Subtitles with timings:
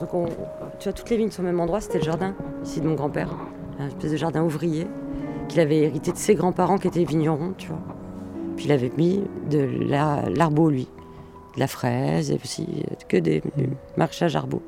[0.00, 0.26] Donc on,
[0.78, 2.94] tu vois, toutes les vignes sont au même endroit, c'était le jardin ici de mon
[2.94, 3.30] grand-père,
[3.78, 4.86] un espèce de jardin ouvrier
[5.48, 7.80] qu'il avait hérité de ses grands-parents qui étaient vignerons, tu vois.
[8.56, 9.68] Puis il avait mis de
[10.34, 10.88] l'arbo, lui,
[11.54, 13.42] de la fraise, et aussi que des
[13.96, 14.62] marchages arbo.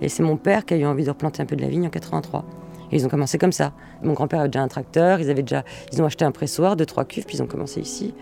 [0.00, 1.86] Et c'est mon père qui a eu envie de replanter un peu de la vigne
[1.86, 2.44] en 83.
[2.90, 3.72] Et ils ont commencé comme ça.
[4.02, 6.86] Mon grand-père avait déjà un tracteur, ils avaient déjà, ils ont acheté un pressoir, deux
[6.86, 8.14] trois cuves, puis ils ont commencé ici.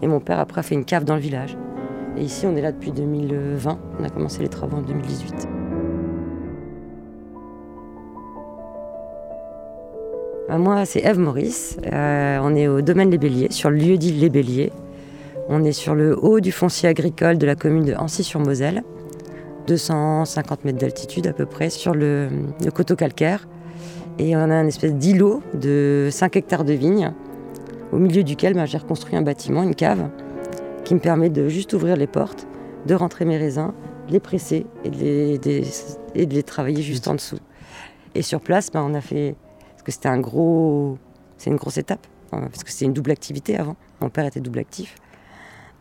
[0.00, 1.56] Et mon père après a fait une cave dans le village.
[2.16, 3.78] Et ici, on est là depuis 2020.
[4.00, 5.61] On a commencé les travaux en 2018.
[10.58, 11.76] Moi, c'est Eve Maurice.
[11.92, 14.72] Euh, on est au domaine Les Béliers, sur le lieu dit Les Béliers.
[15.48, 18.82] On est sur le haut du foncier agricole de la commune de Ancy-sur-Moselle,
[19.66, 22.28] 250 mètres d'altitude à peu près, sur le,
[22.74, 23.48] coteau calcaire.
[24.18, 27.12] Et on a un espèce d'îlot de 5 hectares de vignes,
[27.92, 30.08] au milieu duquel ben, j'ai reconstruit un bâtiment, une cave,
[30.84, 32.46] qui me permet de juste ouvrir les portes,
[32.86, 33.72] de rentrer mes raisins,
[34.08, 35.40] les presser et de les,
[36.14, 37.38] et de les travailler juste en dessous.
[38.14, 39.34] Et sur place, ben, on a fait
[39.82, 40.96] parce que c'était un gros,
[41.38, 43.74] c'est une grosse étape, hein, parce que c'était une double activité avant.
[44.00, 44.94] Mon père était double actif.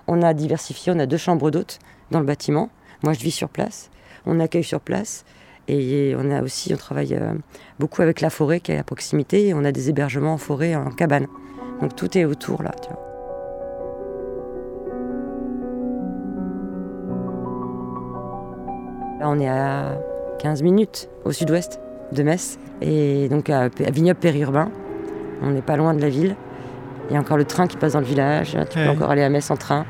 [0.08, 1.78] On a diversifié, on a deux chambres d'hôtes
[2.10, 2.72] dans le bâtiment.
[3.04, 3.92] Moi, je vis sur place.
[4.26, 5.24] On accueille sur place.
[5.68, 7.36] Et on a aussi, on travaille euh,
[7.78, 9.54] beaucoup avec la forêt qui est à proximité.
[9.54, 11.28] On a des hébergements en forêt, en cabane.
[11.80, 12.72] Donc tout est autour là.
[19.20, 19.96] Là, on est à
[20.40, 21.80] 15 minutes au sud-ouest
[22.12, 22.58] de Metz.
[22.82, 24.72] Et donc à, Vignoble périurbain,
[25.42, 26.36] on n'est pas loin de la ville.
[27.10, 29.24] Il y a encore le train qui passe dans le village, tu peux encore aller
[29.24, 29.86] à Metz en train.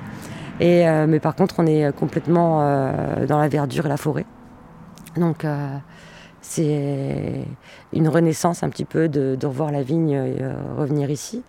[0.59, 4.25] Et, euh, mais par contre, on est complètement euh, dans la verdure et la forêt.
[5.17, 5.77] Donc euh,
[6.42, 7.45] c'est
[7.94, 10.19] une renaissance un petit peu de, revoir la vigne
[10.77, 11.44] revenir ici.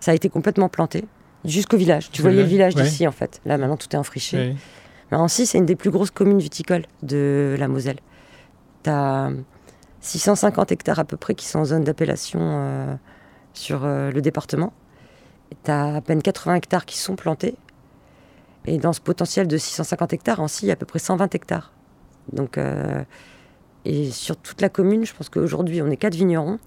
[0.00, 1.04] Ça a été complètement planté
[1.44, 2.10] jusqu'au village.
[2.10, 3.40] Tu voyais le village d'ici en fait.
[3.46, 4.56] Là maintenant tout est enfriché.
[5.10, 7.98] Mais Ancy, c'est une des plus grosses communes viticoles de la Moselle.
[8.82, 9.30] Tu as
[10.00, 12.94] 650 hectares à peu près qui sont en zone d'appellation euh,
[13.52, 14.72] sur euh, le département.
[15.64, 17.56] Tu as à peine 80 hectares qui sont plantés.
[18.66, 21.34] Et dans ce potentiel de 650 hectares, en il y a à peu près 120
[21.34, 21.72] hectares.
[22.32, 23.02] Donc, euh,
[23.84, 26.58] et sur toute la commune, je pense qu'aujourd'hui, on est 4 vignerons.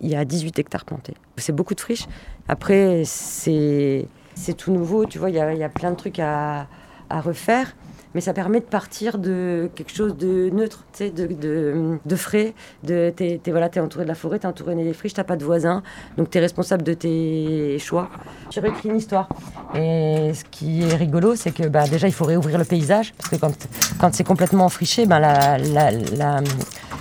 [0.00, 1.14] Il y a 18 hectares plantés.
[1.36, 2.06] C'est beaucoup de friches.
[2.48, 4.08] Après, c'est
[4.56, 5.06] tout nouveau.
[5.06, 6.66] Tu vois, il y, a, plein de trucs à
[7.10, 7.74] refaire
[8.14, 12.54] mais ça permet de partir de quelque chose de neutre, de, de, frais.
[12.82, 15.36] De, t'es, voilà, entouré de la forêt, tu es entouré des friches, tu n'as pas
[15.36, 15.82] de voisins,
[16.16, 18.08] donc tu es responsable de tes choix.
[18.50, 19.28] Tu réécris une histoire.
[19.74, 23.30] Et ce qui est rigolo, c'est que bah, déjà, il faut réouvrir le paysage, parce
[23.30, 23.52] que quand,
[23.98, 26.40] quand c'est complètement enfriché, bah, la, la, la,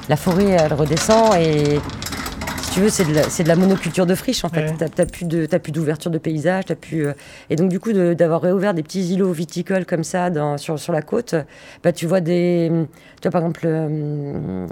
[0.09, 1.79] la forêt, elle redescend et
[2.73, 4.73] tu veux, c'est de, la monoculture de friche en fait.
[4.77, 5.27] Tu T'as plus
[5.59, 7.05] plus d'ouverture de paysage, as plus.
[7.05, 7.13] Euh,
[7.49, 10.91] et donc du coup, d'avoir réouvert des petits îlots viticoles comme ça dans, sur, sur
[10.91, 11.35] la côte,
[11.83, 12.71] bah tu vois des,
[13.21, 14.65] tu vois par exemple euh,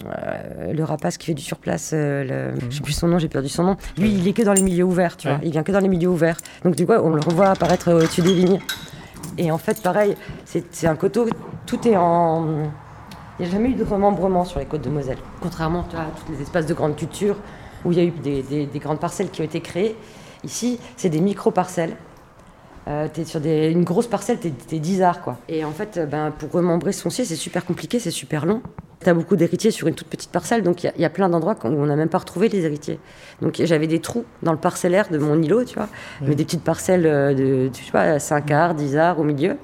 [0.74, 2.72] le rapace qui fait du surplace, euh, le, mhm.
[2.72, 3.78] je sais plus son nom, j'ai perdu son nom.
[3.98, 5.40] Lui, il est que dans les milieux ouverts, tu vois.
[5.44, 6.38] Il vient que dans les milieux ouverts.
[6.64, 8.60] Donc du coup, on le revoit apparaître au-dessus des vignes.
[9.38, 11.30] Et en fait, pareil, c'est un coteau,
[11.68, 12.64] tout est en.
[13.40, 15.18] Il n'y a jamais eu de remembrement sur les côtes de Moselle.
[15.40, 17.38] Contrairement à tous les espaces de grande culture
[17.86, 19.96] où il y a eu des, grandes parcelles qui ont été créées.
[20.44, 21.96] Ici, c'est des micro-parcelles.
[22.88, 25.22] Euh, es sur une grosse parcelle, tu es, 10 arts.
[25.22, 25.38] Quoi.
[25.48, 28.62] Et en fait, ben, pour remembrer ce foncier, c'est super compliqué, c'est super long.
[29.04, 31.56] Tu as beaucoup d'héritiers sur une toute petite parcelle, donc il y, a plein d'endroits
[31.64, 33.00] où on n'a même pas retrouvé les héritiers.
[33.42, 35.90] Donc j'avais des trous dans le parcellaire de mon îlot, tu vois,
[36.22, 39.58] mais des petites parcelles euh, de, tu sais 5 arts, 10 arts au milieu.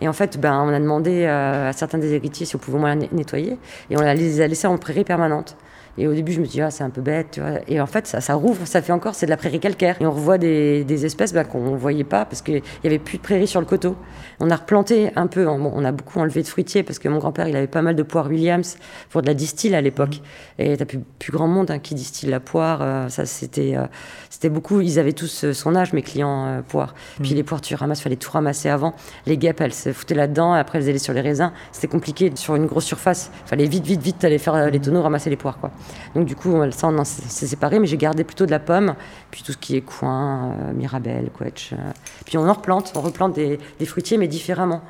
[0.00, 2.78] Et en fait, ben, on a demandé euh, à certains des héritiers si on pouvait
[2.78, 3.58] moins la nettoyer,
[3.90, 5.56] et on les a laissés en prairie permanente.
[5.96, 7.60] Et au début, je me dis, ah, c'est un peu bête, tu vois.
[7.68, 9.96] Et en fait, ça, ça rouvre, ça fait encore, c'est de la prairie calcaire.
[10.00, 12.98] Et on revoit des, des espèces bah, qu'on ne voyait pas parce qu'il n'y avait
[12.98, 13.96] plus de prairie sur le coteau.
[14.40, 17.48] On a replanté un peu, on a beaucoup enlevé de fruitiers parce que mon grand-père,
[17.48, 18.76] il avait pas mal de poires Williams
[19.10, 20.20] pour de la distille à l'époque.
[20.58, 20.62] Mmh.
[20.62, 22.80] Et t'as plus, plus grand monde hein, qui distille la poire.
[22.82, 23.86] Euh, ça, c'était euh,
[24.30, 26.94] c'était beaucoup, ils avaient tous euh, son âge, mes clients poires.
[27.20, 27.36] Puis mmh.
[27.36, 28.94] les poires, tu ramasses, fallait tout ramasser avant.
[29.26, 31.52] Les guêpes, elles se foutaient là-dedans, après elles allaient sur les raisins.
[31.70, 33.30] C'était compliqué sur une grosse surface.
[33.46, 35.70] Fallait vite, vite, vite aller faire les tonneaux, ramasser les poires, quoi.
[36.14, 38.94] Donc du coup, ça, on s'est séparé, mais j'ai gardé plutôt de la pomme,
[39.30, 41.72] puis tout ce qui est coin, euh, mirabelle, quetch.
[41.72, 41.76] Euh.
[42.24, 44.82] Puis on en replante, on replante des, fruitiers, mais différemment.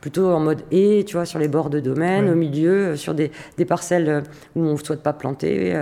[0.00, 3.14] Plutôt en mode et, tu vois, sur les bords de domaine, au milieu, euh, sur
[3.14, 3.30] des,
[3.68, 4.22] parcelles
[4.56, 5.74] où on ne souhaite pas planter.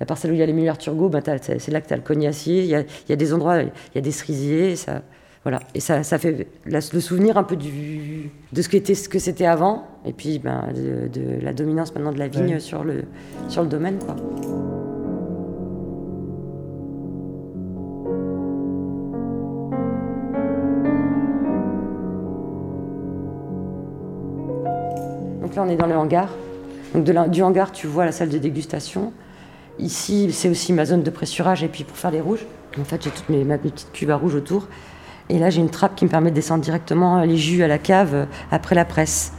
[0.00, 1.96] la parcelle où il y a les millers turgot, bah, c'est là que tu as
[1.96, 2.60] le cognacier.
[2.62, 4.76] Il y a, y a, des endroits, il y a des cerisiers.
[4.76, 5.02] Ça,
[5.48, 5.62] voilà.
[5.74, 8.68] Et ça, ça fait le souvenir un peu du, de ce,
[9.08, 13.04] que c'était avant, et puis ben, de, la dominance maintenant de la vigne sur, le,
[13.48, 13.98] sur le domaine.
[13.98, 14.14] Quoi.
[25.40, 26.28] Donc là, on est dans le hangar.
[26.92, 29.14] Donc de du hangar, tu vois la salle de dégustation.
[29.78, 32.44] Ici, c'est aussi ma zone de pressurage et puis pour faire les rouges.
[32.78, 34.68] En fait, j'ai toutes mes, ma petite cuve à rouge autour.
[35.30, 37.78] Et là, j'ai une trappe qui me permet de descendre directement les jus à la
[37.78, 39.32] cave euh, après la presse.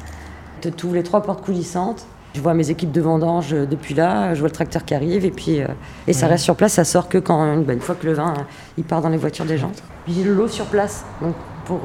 [0.62, 2.06] Tu ouvres les trois portes coulissantes.
[2.36, 5.26] Je vois mes équipes de vendange euh, depuis là, je vois le tracteur qui arrive
[5.26, 5.68] et puis euh,
[6.06, 8.36] et ça reste sur place, ça sort que quand une, fois que le vin
[8.78, 9.72] il part dans les voitures des gens.
[10.08, 11.34] J'ai l'eau sur place, donc
[11.66, 11.80] pour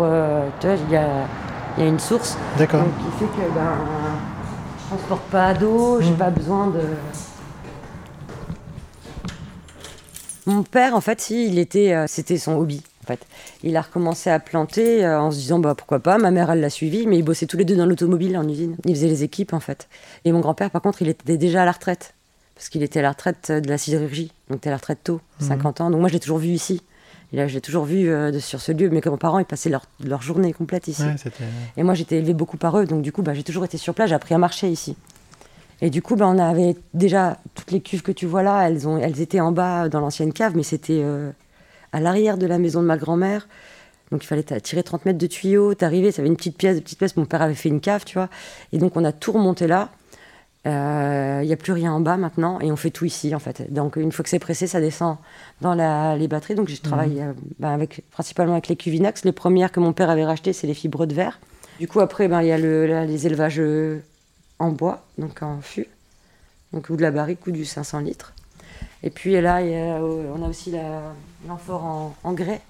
[0.60, 1.06] tu vois, il y a,
[1.78, 2.36] y a une source.
[2.58, 2.82] D'accord.
[2.82, 3.72] Qui fait que ben,
[4.78, 6.16] je transporte pas d'eau, j'ai mmh.
[6.16, 6.80] pas besoin de
[10.46, 12.82] Mon père, en fait, il était, euh, c'était son hobby.
[13.04, 13.20] En fait,
[13.62, 16.18] il a recommencé à planter euh, en se disant bah pourquoi pas.
[16.18, 18.76] Ma mère, elle l'a suivi, mais ils bossaient tous les deux dans l'automobile en usine.
[18.86, 19.88] Ils faisaient les équipes en fait.
[20.24, 22.14] Et mon grand-père, par contre, il était déjà à la retraite
[22.54, 25.20] parce qu'il était à la retraite de la sidérurgie, donc était à la retraite tôt,
[25.40, 25.86] 50 mhm.
[25.86, 25.90] ans.
[25.90, 26.82] Donc moi, je l'ai toujours vu ici.
[27.32, 28.88] Et là, je l'ai toujours vu euh, sur ce lieu.
[28.90, 31.02] Mes grands-parents, ils passaient leur, leur journée complète ici.
[31.76, 33.92] et moi, j'étais élevé beaucoup par eux, donc du coup, bah, j'ai toujours été sur
[33.92, 34.08] place.
[34.08, 34.96] J'ai appris à marcher ici.
[35.80, 38.86] Et du coup, ben, on avait déjà toutes les cuves que tu vois là, elles,
[38.86, 41.30] ont, elles étaient en bas dans l'ancienne cave, mais c'était euh,
[41.94, 43.46] à l'arrière de la maison de ma grand-mère.
[44.10, 46.82] Donc il fallait tirer 30 mètres de tuyaux, t'arrivais, ça avait une petite pièce, une
[46.82, 47.16] petite pièce.
[47.16, 48.28] Mon père avait fait une cave, tu vois.
[48.72, 49.90] Et donc on a tout remonté là.
[50.66, 53.38] Euh, il n'y a plus rien en bas maintenant et on fait tout ici en
[53.38, 53.72] fait.
[53.72, 55.18] Donc une fois que c'est pressé, ça descend
[55.60, 55.74] dans
[56.16, 56.56] les batteries.
[56.56, 57.28] Donc je travaille mmh.
[57.28, 59.24] euh, ben, avec, principalement avec les Cuvinax.
[59.24, 61.38] Les premières que mon père avait rachetées, c'est les fibres de verre.
[61.78, 63.62] Du coup après, ben, il y a le, les élevages
[64.58, 65.86] en bois, donc en fût,
[66.72, 68.33] donc ou de la barrique ou du 500 litres.
[69.02, 70.72] Et puis là, on a aussi
[71.46, 72.60] l'amphore en, en, grès.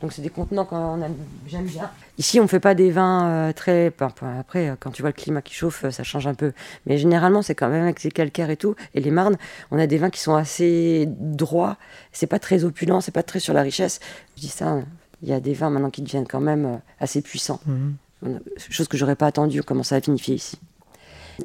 [0.00, 0.98] Donc c'est des contenants qu'on
[1.46, 1.90] j'aime bien.
[2.16, 3.92] Ici, on ne fait pas des vins euh, très.
[4.38, 6.52] après, quand tu vois le climat qui chauffe, ça change un peu.
[6.86, 9.36] Mais généralement, c'est quand même avec les calcaires et tout, et les marnes,
[9.70, 11.76] on a des vins qui sont assez droits.
[12.12, 14.00] C'est pas très opulent, c'est pas très sur la richesse.
[14.36, 14.78] Je dis ça,
[15.22, 17.60] il y a des vins maintenant qui deviennent quand même euh, assez puissants.
[17.66, 18.36] Mmh.
[18.56, 20.58] Chose que j'aurais pas attendu, on commence à vinifier ici.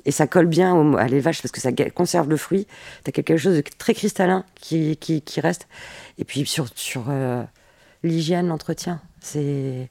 [0.06, 2.68] Et ça colle bien à l'élevage parce que ça conserve le fruit.
[3.03, 5.68] Tu as quelque chose de très cristallin qui, qui, reste.
[6.18, 7.44] Et puis sur, sur euh,
[8.03, 9.01] l'hygiène, l'entretien.
[9.21, 9.89] C'est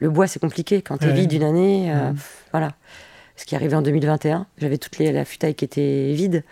[0.00, 0.82] Le bois, c'est compliqué.
[0.82, 2.12] Quand tu es vide d'une année, euh,
[2.52, 2.72] voilà.
[3.36, 6.44] Ce qui est arrivé en 2021, j'avais toute les, la futaille qui était vide.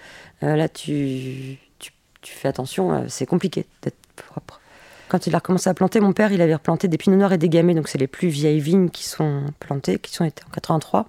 [0.43, 4.61] Euh, là, tu, tu, fais attention, c'est compliqué d'être propre.
[5.09, 7.39] Quand il a recommencé à planter, mon père, il avait replanté des pinots noirs et
[7.39, 10.51] des gamets, donc c'est les plus vieilles vignes qui sont plantées, qui sont été en
[10.51, 11.09] 83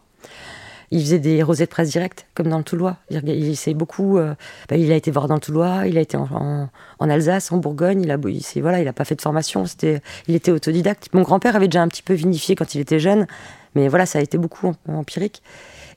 [0.94, 2.98] il faisait des rosées de presse directe, comme dans le Toulois.
[3.10, 4.20] Il, beaucoup.
[4.20, 4.36] Euh,
[4.70, 6.70] bah, il a été voir dans le Toulois, il a été en,
[7.00, 8.04] Alsace, en Bourgogne.
[8.04, 9.66] Il a, il, voilà, il a pas fait de formation.
[9.66, 11.10] C'était, il était autodidacte.
[11.14, 13.26] Mon grand-père avait déjà un petit peu vinifié quand il était jeune,
[13.74, 15.42] mais voilà, ça a été beaucoup empirique.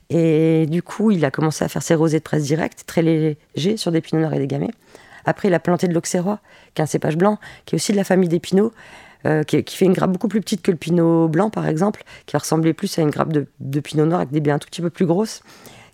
[0.09, 3.77] Et du coup, il a commencé à faire ses rosées de presse directe, très légers,
[3.77, 4.71] sur des pinots noirs et des gamets.
[5.25, 6.39] Après, il a planté de l'auxerrois,
[6.73, 8.71] qui est un cépage blanc, qui est aussi de la famille des pinots.
[9.25, 12.33] Euh, qui, fait une grappe beaucoup plus petite que le pinot blanc, par exemple, qui
[12.33, 14.81] va ressembler plus à une grappe de, pinot noir avec des baies un tout petit
[14.81, 15.41] peu plus grosses,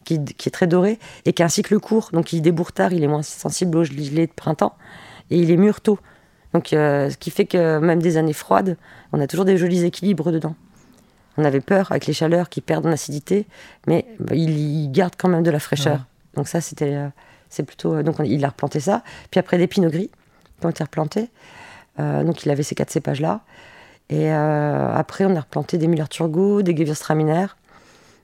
[0.03, 2.09] qui, est très dorée, et qui a un cycle court.
[2.11, 4.75] Donc il débourre tard, il est moins sensible au gelé de printemps,
[5.29, 5.99] et il est mûr tôt.
[6.53, 8.77] Donc, euh, ce qui fait que même des années froides,
[9.11, 10.55] on a toujours des jolis équilibres dedans.
[11.37, 13.47] On avait peur avec les chaleurs qui perdent en acidité,
[13.87, 16.05] mais bah, il, garde quand même de la fraîcheur.
[16.35, 17.07] Donc ça, c'était, euh,
[17.49, 18.03] c'est plutôt.
[18.03, 19.01] donc il a replanté ça.
[19.31, 20.11] Puis après des pinots gris,
[20.59, 21.29] qui ont été replantés.
[21.99, 23.41] Euh, donc il avait ces quatre cépages-là.
[24.09, 27.47] Et euh, après, on a replanté des Müller-Turgot, des Gewürztraminer.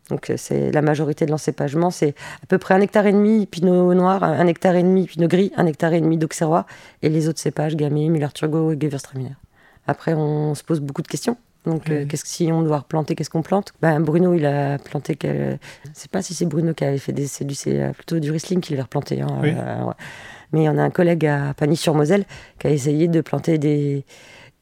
[0.10, 3.46] Donc euh, c'est la majorité de l'encépagement, c'est à peu près un hectare et demi
[3.46, 6.66] Pinot Noir, un hectare et demi Pinot Gris, un hectare et demi d'Auxerrois
[7.04, 9.36] et les autres cépages Gamay, Müller-Turgot et Gewürztraminer.
[9.86, 11.38] Après, on se pose beaucoup de questions.
[11.66, 13.74] Donc, qu'est-ce que si on doit replanter, qu'est-ce qu'on plante?
[13.82, 15.18] Ben, Bruno, il a planté.
[15.22, 15.58] Je ne
[15.94, 17.28] sais pas si c'est Bruno qui avait fait des.
[17.28, 19.22] C'est plutôt du Riesling qu'il avait replanté.
[19.22, 19.94] Hein,
[20.52, 22.26] mais on a un collègue à Pagny-sur-Moselle
[22.60, 24.06] qui a essayé de planter des,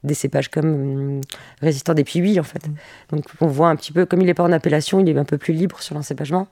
[0.04, 1.22] des cépages comme
[1.62, 2.68] résistants des piouis, en fait.
[2.68, 2.76] Mm.
[3.12, 5.26] Donc on voit un petit peu, comme il n'est pas en appellation, il est un
[5.26, 6.48] peu plus libre sur l'encépagement,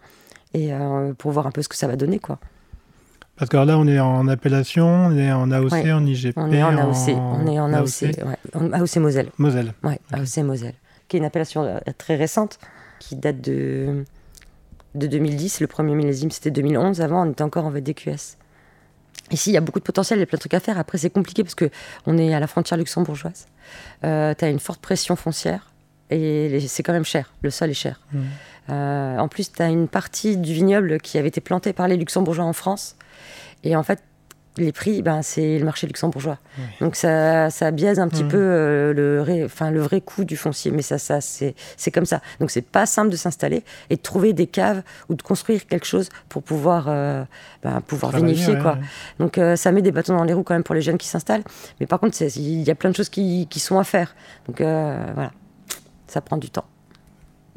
[0.54, 2.39] et euh, pour voir un peu ce que ça va donner, quoi.
[3.38, 6.38] Parce que là, on est en appellation, on est en AOC, en IGP.
[6.38, 8.04] On est en AOC, on est en AOC,
[8.54, 9.30] AOC, AOC Moselle.
[9.38, 9.74] Moselle.
[9.84, 10.75] Ouais, AOC Moselle,
[11.10, 12.60] qui est une appellation euh, très récente,
[13.00, 14.06] qui date de,
[14.96, 15.60] de 2010.
[15.60, 17.01] Le premier millésime, c'était 2011.
[17.01, 18.38] Avant, on était encore en VDQS.
[19.32, 20.77] Ici, il y a beaucoup de potentiel, il y a plein de trucs à faire.
[20.77, 21.70] Après, c'est compliqué parce que
[22.05, 23.48] on est à la frontière luxembourgeoise.
[24.03, 25.72] Euh, tu as une forte pression foncière
[26.12, 27.34] et c'est quand même cher.
[27.41, 28.00] Le sol est cher.
[28.12, 28.20] Mmh.
[28.70, 31.98] Euh, en plus, tu as une partie du vignoble qui avait été plantée par les
[31.98, 32.96] luxembourgeois en France.
[33.63, 34.03] Et en fait,
[34.57, 36.38] les prix, ben, c'est le marché luxembourgeois.
[36.79, 38.29] Donc ça, ça biaise un petit mmh.
[38.29, 40.71] peu euh, le, enfin, le vrai coût du foncier.
[40.71, 42.21] Mais ça, ça c'est comme ça.
[42.39, 45.85] Donc c'est pas simple de s'installer et de trouver des caves ou de construire quelque
[45.85, 47.24] chose pour pouvoir, euh,
[47.63, 48.57] ben, pouvoir vinifier.
[48.57, 48.77] quoi.
[49.19, 51.07] Donc euh, ça met des bâtons dans les roues quand même pour les jeunes qui
[51.07, 51.43] s'installent.
[51.79, 54.15] Mais par contre, il y a plein de choses qui, qui sont à faire.
[54.47, 55.31] Donc voilà,
[56.07, 56.65] ça prend du temps.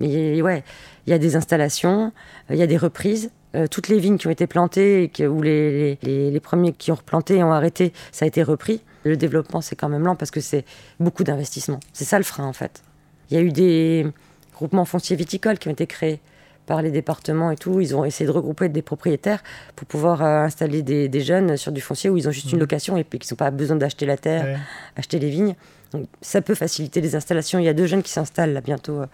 [0.01, 0.63] Mais ouais,
[1.07, 2.13] il y a des installations,
[2.51, 3.31] il y a des reprises
[3.71, 6.93] toutes les vignes qui ont été plantées et que, où les, les, les, premiers qui
[6.93, 8.83] ont replanté ont arrêté, ça a été repris.
[9.05, 10.65] Le développement, c'est quand même lent parce que c'est
[11.01, 11.81] beaucoup d'investissement.
[11.93, 12.83] C'est ça le frein, en fait.
[13.31, 14.07] Il y a eu des
[14.55, 16.21] groupements fonciers viticoles qui ont été créés
[16.69, 17.81] par les départements et tout.
[17.81, 19.43] Ils ont essayé de regrouper des propriétaires
[19.75, 22.97] pour pouvoir euh, installer des, jeunes sur du foncier où ils ont juste une location
[22.97, 24.61] et puis qu'ils n'ont pas besoin d'acheter la terre,
[24.97, 25.57] acheter les vignes.
[25.93, 27.59] Donc, ça peut faciliter les installations.
[27.59, 29.07] Il y a deux jeunes qui s'installent là bientôt euh,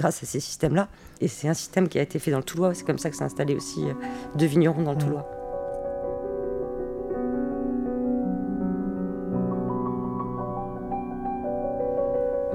[0.00, 0.88] grâce à ces systèmes-là.
[1.20, 2.74] Et c'est un système qui a été fait dans le Toulois.
[2.74, 3.92] C'est comme ça que s'est installé aussi euh,
[4.34, 4.98] deux vignerons dans le.
[4.98, 5.28] Toulois.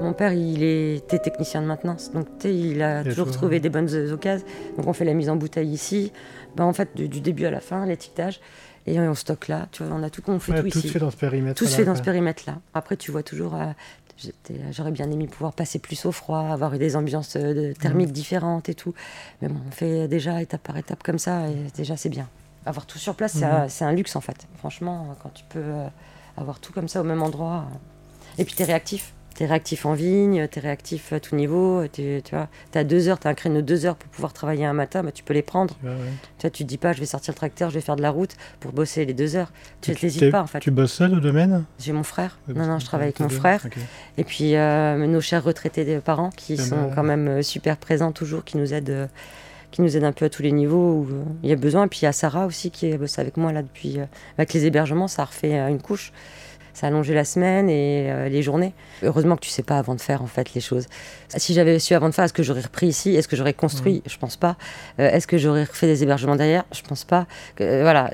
[0.00, 4.46] Mon père, il était technicien de maintenance, donc il a toujours trouvé des bonnes occasions.
[4.76, 6.12] Donc on fait la mise en bouteille ici,
[6.54, 8.40] ben, en fait du, début à la fin, l'étiquetage,
[8.86, 9.66] et on stocke là.
[9.72, 10.82] Tu vois, on a tout, on fait tout, tout ici.
[10.82, 11.58] Tout fait dans ce périmètre.
[11.58, 12.58] Tout se fait dans ce périmètre-là.
[12.72, 13.56] Après, tu vois toujours.
[13.56, 13.72] Euh,
[14.70, 18.12] j'aurais bien aimé pouvoir passer plus au froid, avoir des ambiances euh, thermiques mmh.
[18.12, 18.94] différentes et tout.
[19.40, 22.28] Mais bon, on fait déjà étape par étape comme ça, et déjà c'est bien.
[22.64, 23.88] Avoir tout sur place, c'est mmh.
[23.88, 24.46] un, luxe en fait.
[24.58, 25.86] Franchement, quand tu peux euh,
[26.36, 27.66] avoir tout comme ça au même endroit.
[28.38, 31.36] Et puis tu es réactif tu es réactif en vigne, tu es réactif à tout
[31.36, 31.84] niveau.
[31.92, 34.64] Tu vois, as deux heures, tu as un créneau de deux heures pour pouvoir travailler
[34.64, 35.74] un matin, bah, tu peux les prendre.
[35.82, 38.02] Tu vois, tu te dis pas, je vais sortir le tracteur, je vais faire de
[38.02, 39.52] la route pour bosser les deux heures.
[39.82, 40.60] Tu n'hésites pas en fait.
[40.60, 41.64] Tu bosses seul au domaine?
[41.78, 42.38] J'ai mon frère.
[42.48, 43.66] non, non, je travaille avec mon frère.
[44.16, 48.12] Et puis euh, nos chers retraités des parents qui sont quand même euh, super présents
[48.12, 48.90] toujours, qui nous aident.
[48.90, 49.06] Euh,
[49.72, 51.08] qui nous aident un peu à tous les niveaux où
[51.42, 51.84] il y a besoin.
[51.84, 53.98] Et puis il y a Sarah aussi qui bosse avec moi là depuis.
[54.38, 56.12] avec les hébergements, ça a refait une couche
[56.76, 58.74] ça a allongé la semaine et euh, les journées.
[59.02, 60.84] Heureusement que tu sais pas avant de faire en fait les choses.
[61.34, 63.14] Si j'avais su avant de faire, est-ce que j'aurais repris ici?
[63.16, 64.02] Est-ce que j'aurais construit?
[64.04, 64.56] Je pense pas.
[65.00, 66.64] Euh, est-ce que j'aurais refait des hébergements derrière?
[66.72, 67.26] Je pense pas.
[67.62, 68.10] Euh, voilà.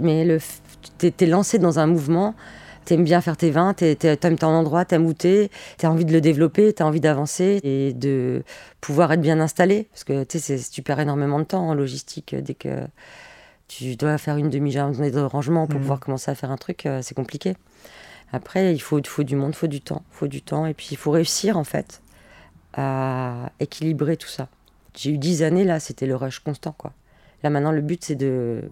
[0.00, 0.38] Mais le,
[0.98, 2.36] t'es es lancé dans un mouvement.
[2.84, 6.20] T'aimes bien faire tes vins, t'aimes ton endroit, t'aimes où t'es, t'as envie de le
[6.20, 8.44] développer, t'as envie d'avancer et de
[8.82, 9.88] pouvoir être bien installé.
[9.90, 12.68] Parce que tu sais, tu perds énormément de temps en logistique dès que
[13.76, 15.82] tu dois faire une demi-journée de rangement pour mmh.
[15.82, 17.54] pouvoir commencer à faire un truc, c'est compliqué.
[18.32, 20.88] Après, il faut, faut du monde, il faut du temps, faut du temps, et puis
[20.90, 22.02] il faut réussir en fait
[22.72, 24.48] à équilibrer tout ça.
[24.96, 26.92] J'ai eu dix années là, c'était le rush constant quoi.
[27.42, 28.62] Là maintenant, le but c'est de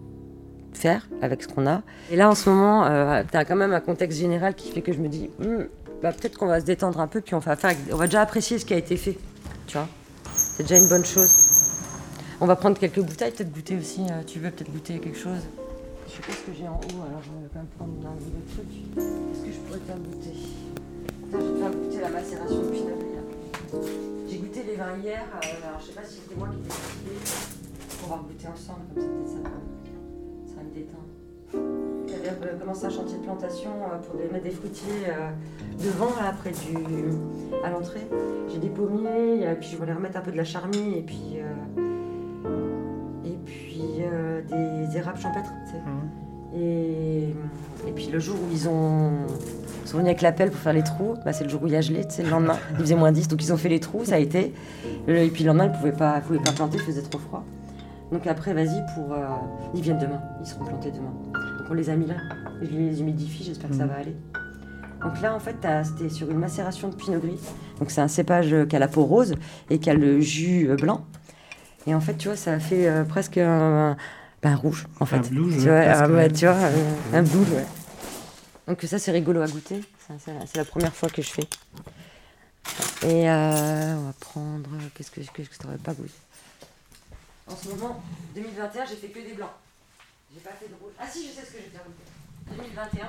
[0.73, 1.81] faire avec ce qu'on a.
[2.11, 4.81] Et là en ce moment, euh, tu as quand même un contexte général qui fait
[4.81, 5.63] que je me dis, hmm,
[6.01, 8.21] bah, peut-être qu'on va se détendre un peu, puis on va, faire, on va déjà
[8.21, 9.17] apprécier ce qui a été fait.
[9.67, 9.87] Tu vois,
[10.35, 11.52] c'est déjà une bonne chose.
[12.41, 14.01] On va prendre quelques bouteilles, peut-être goûter aussi.
[14.01, 15.41] Euh, tu veux peut-être goûter quelque chose
[16.13, 18.13] je sais pas ce que j'ai en haut, alors je vais quand même prendre un
[18.13, 18.69] bout de truc.
[18.93, 20.37] Qu'est-ce que je pourrais faire goûter?
[21.31, 23.01] Je vais faire goûter la macération de Pinot
[24.29, 26.69] J'ai goûté les vins hier, euh, alors je sais pas si c'était moi qui l'ai
[26.69, 27.17] décidé.
[28.05, 29.49] On va goûter ensemble, comme ça peut-être ça,
[30.45, 31.09] ça va me détendre.
[32.05, 33.71] J'avais euh, commencé un chantier de plantation
[34.05, 35.09] pour mettre des fruitiers
[35.83, 36.77] devant, là, près du,
[37.63, 38.05] à l'entrée?
[38.49, 41.41] J'ai des pommiers, et puis je voulais remettre un peu de la charmie, et puis
[44.49, 45.51] des érables champêtres.
[45.73, 46.55] Mmh.
[46.55, 47.35] Et,
[47.87, 49.25] et, puis le jour où ils ont
[49.85, 51.73] sont venus avec la pelle pour faire les trous, bah, c'est le jour où il
[51.73, 52.57] y a gelé, le lendemain.
[52.71, 54.53] Il faisait moins 10, donc ils ont fait les trous, ça a été.
[55.07, 57.43] Et puis le lendemain, ils ne pouvaient pas, pouvaient pas planter, il faisait trop froid.
[58.11, 59.13] Donc après, vas-y, pour.
[59.13, 59.25] Euh,
[59.73, 61.13] ils viennent demain, ils seront plantés demain.
[61.57, 62.15] Donc on les a mis là,
[62.61, 63.89] je les humidifie, j'espère que ça mmh.
[63.89, 64.15] va aller.
[65.03, 67.39] Donc là, en fait, c'était sur une macération de pinot gris.
[67.79, 69.35] Donc c'est un cépage qui a la peau rose
[69.69, 71.05] et qui a le jus euh, blanc.
[71.85, 73.97] Et en fait, tu vois, ça a fait euh, presque un, un
[74.55, 75.17] rouge, en fait.
[75.17, 76.57] Un blues, tu vois, un, tu vois,
[77.13, 77.65] un, blues, ouais.
[78.67, 79.81] Donc ça, c'est rigolo à goûter.
[80.19, 81.47] C'est la première fois que je fais.
[83.03, 84.69] Et euh, on va prendre...
[84.95, 86.13] Qu'est-ce que, que je n'aurais pas goûté?
[87.47, 88.01] En ce moment,
[88.35, 89.49] 2021, j'ai fait que des blancs.
[90.33, 90.93] J'ai pas fait de rouge.
[90.99, 92.57] Ah si, je sais ce que j'ai faire goûter.
[92.63, 93.07] 2021,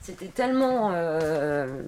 [0.00, 0.92] c'était tellement...
[0.92, 1.82] Euh,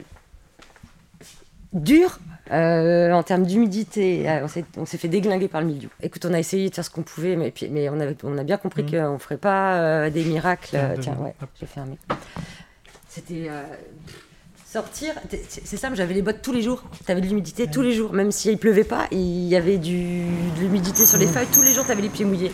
[1.81, 2.19] dur
[2.53, 4.29] euh, en termes d'humidité.
[4.29, 5.89] Euh, on s'est fait déglinguer par le milieu.
[6.03, 8.45] Écoute, on a essayé de faire ce qu'on pouvait, mais, mais on, avait, on a
[8.45, 8.91] bien compris mmh.
[8.91, 10.79] qu'on ne ferait pas euh, des miracles.
[11.01, 11.99] Tiens, ouais, j'ai fermé.
[13.09, 13.49] C'était
[14.65, 15.15] sortir.
[15.49, 16.85] C'est simple, j'avais les bottes tous les jours.
[17.05, 18.13] Tu avais de l'humidité tous les jours.
[18.13, 20.21] Même s'il ne pleuvait pas, il y avait du,
[20.57, 21.31] de l'humidité sur les mmh.
[21.31, 21.47] feuilles.
[21.53, 22.53] Tous les jours, tu avais les pieds mouillés.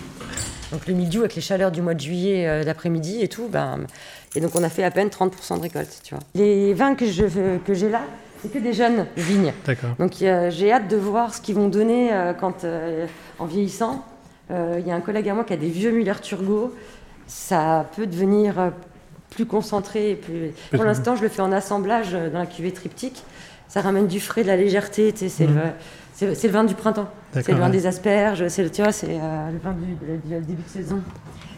[0.71, 3.81] Donc le milieu avec les chaleurs du mois de juillet, l'après-midi et tout, ben,
[4.35, 6.23] et donc on a fait à peine 30% de récolte, tu vois.
[6.35, 8.01] Les vins que j'ai que là,
[8.43, 9.53] c'est que des jeunes vignes.
[9.99, 13.07] Donc j'ai hâte de voir ce qu'ils vont donner euh, quand, euh,
[13.39, 14.05] en vieillissant.
[14.51, 16.75] Euh, il y a un collègue à moi qui a des vieux Muller Turgot.
[17.29, 18.73] Ça peut devenir
[19.31, 20.17] plus concentré.
[20.17, 20.51] Plus...
[20.75, 23.23] Pour l'instant, je le fais en assemblage dans la cuvée triptyque.
[23.69, 25.15] Ça ramène du frais, de la légèreté.
[25.17, 25.55] C'est le,
[26.21, 27.09] le, vin du printemps.
[27.33, 28.49] C'est le vin des asperges.
[28.49, 29.95] C'est tu vois, c'est le vin du,
[30.41, 31.01] début de saison.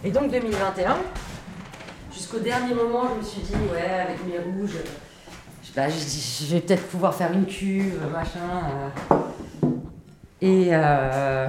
[0.04, 0.98] Et donc 2021,
[2.12, 4.76] jusqu'au dernier moment, je me suis dit, ouais, avec mes rouges
[5.76, 8.38] bah, je, vais peut-être pouvoir faire une cuve, machin.
[9.62, 9.68] Euh.
[10.40, 11.48] Et euh,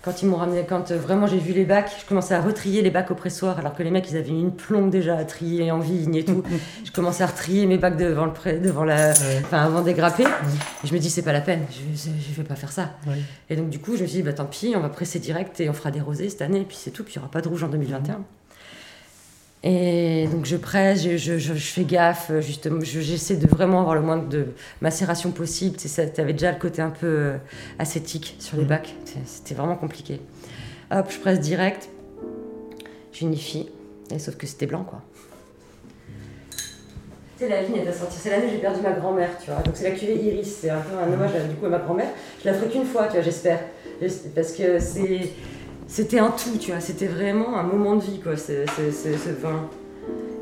[0.00, 2.80] quand ils m'ont ramené, quand euh, vraiment j'ai vu les bacs, je commençais à retrier
[2.80, 5.70] les bacs au pressoir, alors que les mecs ils avaient une plombe déjà à trier
[5.70, 6.44] en vigne et tout.
[6.84, 10.24] je commençais à retrier mes bacs devant le devant la, enfin avant de dégrapper.
[10.24, 12.92] Et je me dis c'est pas la peine, je, je, vais pas faire ça.
[13.50, 15.60] Et donc du coup je me suis dit bah tant pis, on va presser direct
[15.60, 17.30] et on fera des rosés cette année et puis c'est tout, puis il y aura
[17.30, 18.20] pas de rouge en 2021.
[19.68, 24.00] Et donc je presse, je, je, je fais gaffe, justement, j'essaie de vraiment avoir le
[24.00, 24.46] moins de
[24.80, 25.76] macération possible.
[25.76, 27.36] Tu avais déjà le côté un peu euh,
[27.80, 28.68] acétique sur les mmh.
[28.68, 28.94] bacs,
[29.24, 30.20] c'était vraiment compliqué.
[30.92, 31.88] Hop, je presse direct,
[33.12, 33.68] j'unifie,
[34.14, 35.02] et sauf que c'était blanc quoi.
[37.36, 38.20] C'est la ligne, elle sortir.
[38.22, 39.62] C'est l'année où j'ai perdu ma grand-mère, tu vois.
[39.62, 42.10] Donc c'est la cuvée Iris, c'est un peu un hommage du coup à ma grand-mère.
[42.40, 43.58] Je la ferai qu'une fois, tu vois, j'espère.
[44.32, 45.32] Parce que c'est
[45.88, 49.68] c'était un tout, tu vois, c'était vraiment un moment de vie, quoi, ce, vin.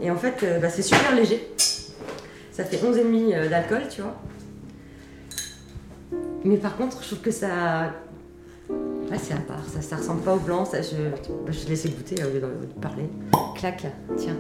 [0.01, 1.49] Et en fait, euh, bah, c'est super léger.
[2.51, 4.17] Ça fait 11,5 euh, d'alcool, tu vois.
[6.45, 7.93] Mais par contre, je trouve que ça.
[9.17, 10.97] C'est à part, ça, ça ressemble pas au blanc, ça, je,
[11.47, 13.05] bah, je laissais goûter au lieu de parler.
[13.55, 13.87] Clac,
[14.17, 14.37] tiens.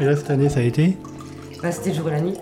[0.00, 0.96] Et là, cette année, ça a été?
[1.62, 2.34] Bah, C'était le jour et la nuit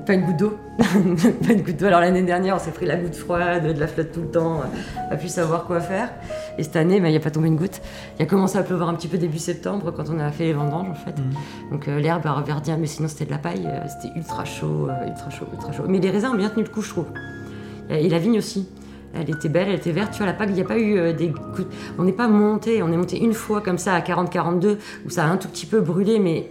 [0.00, 0.58] pas une goutte d'eau.
[0.78, 1.86] pas une goutte d'eau.
[1.86, 4.60] Alors l'année dernière, on s'est pris la goutte froide, de la flotte tout le temps,
[5.08, 6.10] on a pu savoir quoi faire.
[6.58, 7.80] Et cette année, il n'y a pas tombé une goutte.
[8.18, 10.52] Il a commencé à pleuvoir un petit peu début septembre quand on a fait les
[10.52, 11.18] vendanges en fait.
[11.18, 11.70] Mm.
[11.72, 13.66] Donc euh, l'herbe a reverdi, mais sinon c'était de la paille.
[13.66, 15.84] Euh, c'était ultra chaud, euh, ultra chaud, ultra chaud.
[15.88, 17.06] Mais les raisins ont bien tenu le coup, je trouve.
[17.88, 18.68] Et la vigne aussi.
[19.18, 20.12] Elle était belle, elle était verte.
[20.12, 21.66] Tu vois, la PAC, il n'y a pas eu des coups.
[21.96, 24.76] On n'est pas monté, on est monté une fois comme ça à 40-42,
[25.06, 26.50] où ça a un tout petit peu brûlé, mais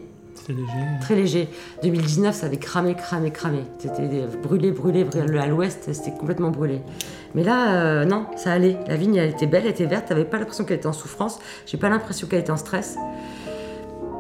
[1.02, 1.50] Très léger.
[1.82, 3.64] 2019, ça avait cramé, cramé, cramé.
[3.80, 5.40] C'était brûlé, brûlé, brûlé.
[5.40, 6.82] À l'ouest, c'était complètement brûlé.
[7.34, 8.78] Mais là, euh, non, ça allait.
[8.88, 10.08] La vigne, elle était belle, elle était verte.
[10.08, 11.40] T'avais pas l'impression qu'elle était en souffrance.
[11.66, 12.98] J'ai pas l'impression qu'elle était en stress.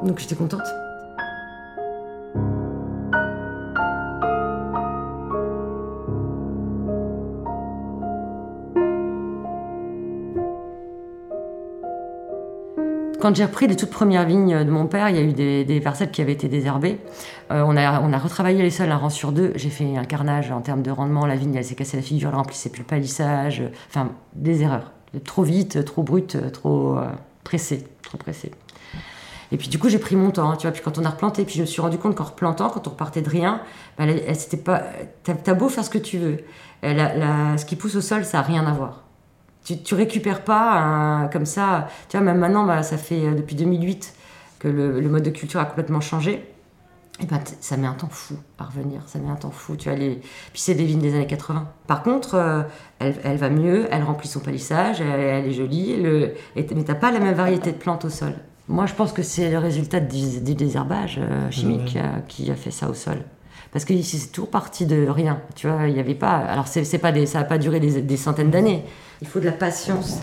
[0.03, 0.84] Donc j'étais contente.
[13.25, 15.81] Quand j'ai repris les toutes premières vignes de mon père, il y a eu des,
[15.81, 16.99] parcelles qui avaient été désherbées.
[17.49, 19.51] Euh, on, a, on a retravaillé les sols un rang sur deux.
[19.55, 21.25] J'ai fait un carnage en termes de rendement.
[21.25, 23.63] La vigne, elle s'est cassée la figure, elle remplissait plus le palissage.
[23.89, 24.91] Enfin, des erreurs.
[25.23, 27.07] Trop vite, trop brut, trop euh,
[27.43, 27.87] pressé.
[28.03, 28.51] Trop pressé.
[29.51, 30.71] Et puis du coup, j'ai pris mon temps, hein, tu vois.
[30.71, 32.91] Puis quand on a replanté, puis je me suis rendu compte qu'en replantant, quand on
[32.91, 33.59] repartait de rien,
[33.97, 34.83] bah, elle, c'était pas.
[35.23, 36.37] T'as beau faire ce que tu veux,
[36.83, 39.04] ce qui pousse au sol, ça a rien à voir
[39.65, 41.87] tu, tu récupères pas comme ça.
[42.07, 44.13] Tu vois, même maintenant, bah, ça fait euh, depuis 2008
[44.59, 46.45] que le, mode de culture a complètement changé.
[47.21, 49.75] Et ben, ça met un temps fou à revenir, ça met un temps fou.
[49.75, 50.15] Tu vois, les...
[50.15, 51.67] Puis c'est des vignes des années 80.
[51.87, 52.61] Par contre, euh,
[52.99, 56.33] elle, elle, va mieux, elle remplit son palissage, elle, est jolie, le...
[56.55, 58.33] mais tu n'as pas la même variété de plantes au sol.
[58.67, 61.97] Moi, je pense que c'est le résultat du, désherbage euh, chimique
[62.27, 63.19] qui a fait ça au sol.
[63.75, 65.41] Parce que ici, c'est tout parti de rien.
[65.53, 66.37] Tu vois, il n'y avait pas.
[66.37, 68.85] Alors, c'est, pas ça n'a pas duré des centaines d'années.
[69.21, 70.19] Il faut de la patience.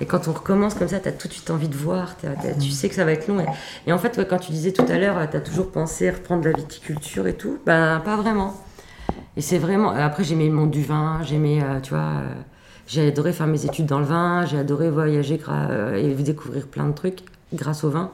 [0.00, 2.16] Et quand on recommence comme ça, tu as tout de suite envie de voir,
[2.58, 3.44] tu sais que ça va être long.
[3.86, 6.52] Et, en fait, quand tu disais tout à l'heure, tu as toujours pensé reprendre la
[6.52, 8.54] viticulture et tout, ben pas vraiment.
[9.36, 9.90] Et c'est vraiment.
[9.90, 12.32] Après, j'aimais le monde du vin, j'aimais, euh, tu vois, euh,
[12.86, 16.86] j'ai adoré faire mes études dans le vin, j'ai adoré voyager euh, et découvrir plein
[16.86, 17.20] de trucs
[17.52, 18.12] grâce au vin.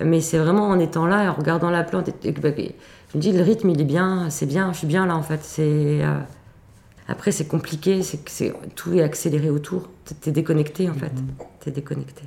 [0.00, 3.32] Mais c'est vraiment en étant là et en regardant la plante, et, je me dis,
[3.32, 5.40] le rythme, il est bien, c'est bien, je suis bien là en fait.
[5.42, 6.02] C'est.
[7.06, 9.90] Après, c'est compliqué, c'est tout est accéléré autour.
[10.04, 11.12] Tu es déconnecté en fait.
[11.12, 11.34] Mhm.
[11.60, 12.22] Tu es déconnecté.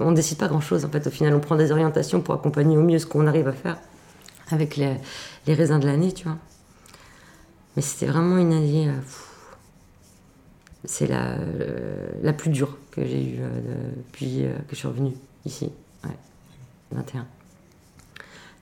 [0.00, 1.06] On ne décide pas grand chose en fait.
[1.06, 3.76] Au final, on prend des orientations pour accompagner au mieux ce qu'on arrive à faire
[4.50, 4.96] avec les,
[5.46, 6.36] raisins de l'année, tu vois.
[7.76, 8.88] Mais c'était vraiment une année.
[8.88, 9.00] Euh,
[10.84, 11.36] c'est la,
[12.22, 15.12] la plus dure que j'ai eue euh, depuis euh, que je suis revenue
[15.44, 15.70] ici.
[16.04, 16.16] Ouais,
[16.92, 17.26] 21.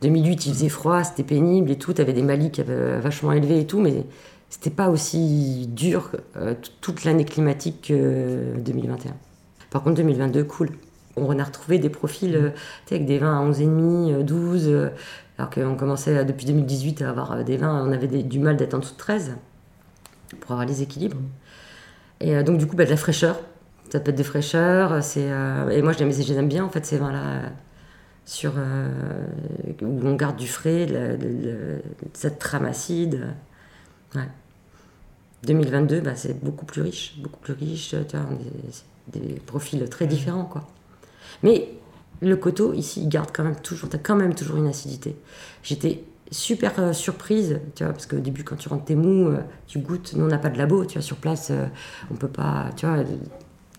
[0.02, 1.92] 2008, il faisait froid, c'était pénible et tout.
[1.92, 4.04] T'avais des maliques vachement élevés et tout, mais
[4.52, 9.14] c'était pas aussi dur euh, toute l'année climatique que 2021.
[9.70, 10.68] Par contre, 2022, cool.
[11.16, 12.50] On a retrouvé des profils euh,
[12.90, 14.90] avec des vins à 11,5, 12, euh,
[15.38, 18.80] alors qu'on commençait depuis 2018 à avoir des vins, on avait du mal d'être en
[18.80, 19.36] dessous de 13
[20.40, 21.16] pour avoir les équilibres.
[22.22, 23.40] Et donc, du coup, bah, de la fraîcheur.
[23.90, 24.92] Ça peut être de fraîcheur.
[25.16, 27.50] et moi, je les aime bien, en fait, ces vins-là
[28.24, 28.88] sur, euh,
[29.82, 30.86] où on garde du frais,
[32.14, 33.26] cette trame acide.
[35.44, 38.26] 2022, bah, c'est beaucoup plus riche, beaucoup plus riche, tu vois,
[39.08, 40.68] des, profils très différents, quoi.
[41.42, 41.68] Mais
[42.20, 45.16] le coteau, ici, il garde quand même toujours, as quand même toujours une acidité.
[45.64, 49.40] J'étais super euh, surprise, tu vois, parce qu'au début, quand tu rentres tes mous, euh,
[49.66, 51.52] tu goûtes, nous, on n'a pas de labo, tu vois, sur place,
[52.10, 53.04] on peut pas, tu vois,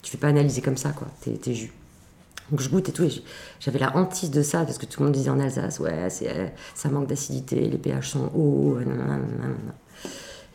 [0.01, 1.73] tu fais pas analyser comme ça, quoi, tes, tes jus.
[2.51, 3.23] Donc je goûte et tout, et
[3.59, 6.07] j'avais la hantise de ça, parce que tout le monde disait en Alsace, ouais,
[6.75, 8.85] ça manque d'acidité, les pH sont hauts, et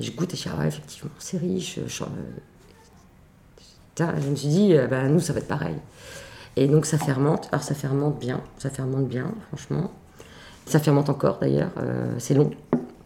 [0.04, 1.80] je goûte et je dis, ah ouais, effectivement, c'est riche.
[1.86, 2.04] Je,
[3.98, 5.74] je me suis dit, bah, nous, ça va être pareil.
[6.58, 7.48] Et donc ça fermente.
[7.52, 9.92] Alors ça fermente bien, ça fermente bien, franchement.
[10.68, 12.50] Ça fermente encore d'ailleurs, euh, c'est long,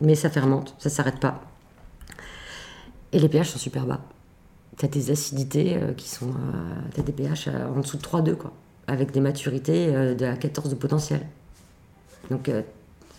[0.01, 1.43] mais ça fermente, ça s'arrête pas.
[3.13, 4.01] Et les pH sont super bas.
[4.79, 6.31] Tu as des acidités euh, qui sont.
[6.31, 8.53] Euh, tu as des pH en dessous de 3,2, quoi,
[8.89, 11.21] avec des maturités de à 14 de potentiel.
[12.33, 12.51] Donc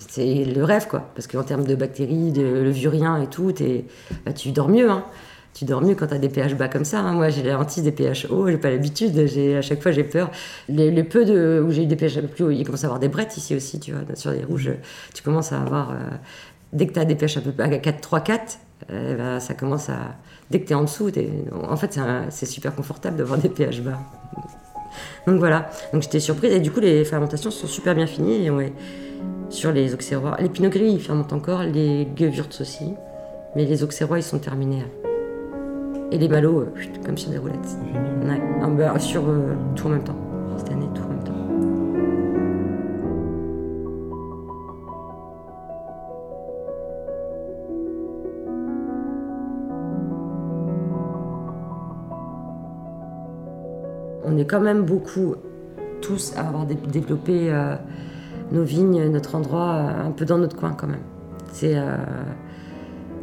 [0.09, 3.53] c'est le rêve, quoi, parce qu'en termes de bactéries, de levurien et tout,
[4.25, 4.91] bah, tu dors mieux.
[4.91, 5.05] Hein
[5.53, 6.99] tu dors mieux quand tu as des pH bas comme ça.
[6.99, 7.13] Hein.
[7.13, 9.17] Moi, j'ai la des pH hauts, j'ai pas l'habitude.
[9.19, 10.31] À chaque fois, j'ai peur.
[10.67, 13.09] Les, peu de, où j'ai eu des pH plus hauts, il commence à avoir des
[13.09, 14.01] brettes ici aussi, tu vois.
[14.15, 14.71] Sur les rouges,
[15.13, 15.91] tu commences à avoir.
[15.91, 15.95] Euh,
[16.71, 18.59] dès que tu as des pH un peu à 4, 3, 4,
[19.39, 20.15] ça commence à.
[20.49, 21.09] Dès que tu es en dessous,
[21.63, 23.99] en fait, c'est super confortable d'avoir des pH bas.
[25.27, 25.69] Donc voilà.
[25.93, 26.51] Donc j'étais surprise.
[26.51, 28.49] Et du coup, les fermentations sont super bien finies.
[29.49, 30.35] Sur les auxerrois.
[30.39, 31.61] Les pinot gris, ils fermentent encore.
[31.61, 32.93] Les gewürz aussi.
[33.55, 34.83] Mais les auxerrois, ils sont terminés
[36.13, 36.73] et les ballots euh,
[37.03, 37.77] comme sur des roulettes.
[38.23, 38.39] Ouais,
[38.77, 40.15] bah, sur euh, tout en même temps.
[40.57, 41.33] Cette année, tout en même temps.
[54.25, 55.35] On est quand même beaucoup,
[56.01, 57.75] tous, à avoir développé euh,
[58.51, 61.01] nos vignes, notre endroit, un peu dans notre coin quand même.
[61.51, 61.75] C'est.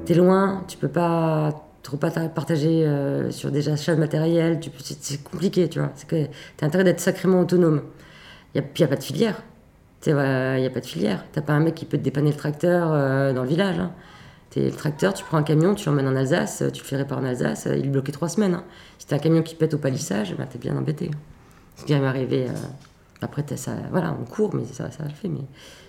[0.06, 4.60] T'es loin, tu peux pas trop pas partager euh, sur des achats de matériel,
[5.00, 5.92] c'est compliqué, tu vois.
[6.08, 7.82] Tu as intérêt d'être sacrément autonome.
[8.54, 9.42] Il n'y a, pas de filière.
[10.06, 11.24] Il n'y a pas de filière.
[11.32, 13.78] T'as pas un mec qui peut te dépanner le tracteur euh, dans le village.
[13.78, 13.92] Hein.
[14.56, 17.20] Es, le tracteur, tu prends un camion, tu l'emmènes en Alsace, tu le fais réparer
[17.20, 18.54] en Alsace, il est bloqué trois semaines.
[18.54, 18.64] Hein.
[18.98, 21.10] Si t'as un camion qui pète au palissage, ben, t'es bien embêté.
[21.76, 22.46] Ce qui m'est arrivé.
[22.48, 22.52] Euh,
[23.22, 25.28] après, ça, voilà, on court, mais ça, ça le fait.
[25.28, 25.40] Mais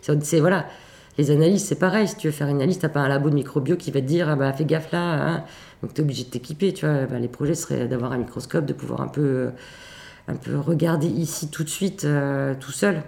[0.02, 0.68] c'est voilà.
[1.18, 2.08] Les analyses, c'est pareil.
[2.08, 4.06] Si tu veux faire une analyse, t'as pas un labo de microbio qui va te
[4.06, 5.00] dire ah bah, fais gaffe là.
[5.00, 5.44] Hein.
[5.82, 6.74] Donc tu es obligé de t'équiper.
[6.74, 7.06] Tu vois.
[7.06, 9.50] Bah, les projets seraient d'avoir un microscope, de pouvoir un peu,
[10.28, 13.04] un peu regarder ici tout de suite, euh, tout seul.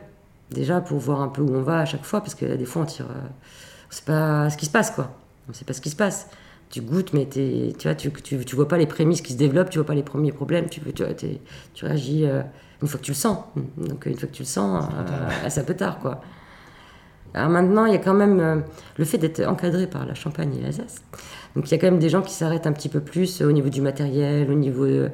[0.51, 2.83] Déjà pour voir un peu où on va à chaque fois, parce que des fois
[2.83, 3.07] on tire.
[3.09, 3.27] Euh,
[3.89, 5.15] on sait pas ce qui se passe, quoi.
[5.49, 6.27] On sait pas ce qui se passe.
[6.69, 9.77] Tu goûtes, mais tu vois, tu, tu, vois pas les prémices qui se développent, tu
[9.77, 10.67] vois pas les premiers problèmes.
[10.69, 11.03] Tu, tu,
[11.73, 12.41] tu réagis euh,
[12.81, 13.37] une fois que tu le sens.
[13.77, 14.83] Donc une fois que tu le sens,
[15.49, 16.21] ça peut tard, quoi.
[17.33, 18.57] Alors maintenant, il y a quand même euh,
[18.97, 21.01] le fait d'être encadré par la Champagne et l'Alsace.
[21.55, 23.51] Donc il y a quand même des gens qui s'arrêtent un petit peu plus au
[23.51, 25.09] niveau du matériel, au niveau euh,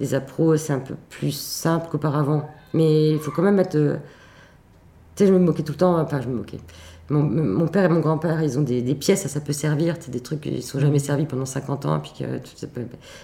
[0.00, 2.48] des appros, c'est un peu plus simple qu'auparavant.
[2.74, 3.76] Mais il faut quand même être.
[3.76, 3.96] Euh,
[5.16, 6.60] tu sais, je me moquais tout le temps, enfin, je me moquais.
[7.10, 10.56] Mon, père et mon grand-père, ils ont des, pièces, ça, peut servir, des trucs qui
[10.56, 11.98] ne sont jamais servis pendant 50 ans.
[12.00, 12.24] Puis que,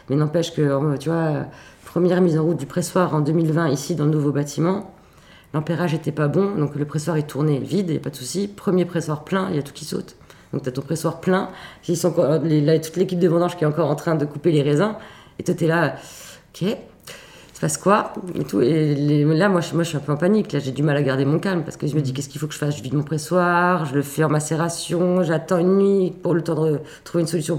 [0.09, 1.45] Mais n'empêche que, tu vois,
[1.85, 4.91] première mise en route du pressoir en 2020 ici dans le nouveau bâtiment,
[5.55, 8.17] L'ampérage n'était pas bon, donc le pressoir est tourné vide, il n'y a pas de
[8.17, 8.49] souci.
[8.49, 10.17] Premier pressoir plein, il y a tout qui saute.
[10.53, 11.49] Donc tu as ton pressoir plein,
[11.89, 12.13] ils sont,
[12.43, 14.95] les, toute l'équipe de vendange qui est encore en train de couper les raisins,
[15.39, 15.95] et toi tu es là,
[16.55, 16.77] ok,
[17.55, 18.61] se passe quoi et tout.
[18.61, 20.53] Et là, moi je, moi, je suis un peu en panique.
[20.53, 22.41] Là, j'ai du mal à garder mon calme parce que je me dis, qu'est-ce qu'il
[22.41, 22.77] faut que je fasse?
[22.77, 26.61] Je vide mon pressoir, je le fais en macération, j'attends une nuit pour le temps
[26.63, 27.59] de trouver une solution.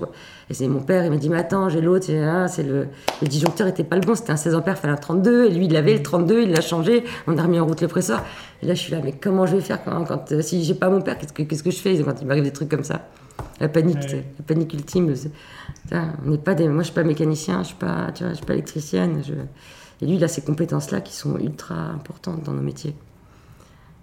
[0.49, 2.87] Et c'est mon père, il m'a dit, mais attends, j'ai l'autre, c'est le,
[3.21, 5.49] le disjoncteur était pas le bon, c'était un 16 ampères, il fallait un 32, et
[5.49, 8.23] lui, il avait le 32, il l'a changé, on a remis en route le presseur.
[8.61, 10.75] Et là, je suis là, mais comment je vais faire quand, quand euh, si j'ai
[10.75, 11.97] pas mon père, qu'est-ce que, qu'est-ce que je fais?
[12.03, 13.07] Quand il m'arrive des trucs comme ça
[13.59, 15.11] La panique, la panique ultime.
[15.91, 18.37] on n'est pas des, moi, je suis pas mécanicien, je suis pas, tu vois, je
[18.37, 19.23] suis pas électricienne.
[19.25, 19.33] Je,
[20.01, 22.95] et lui, il a ces compétences-là qui sont ultra importantes dans nos métiers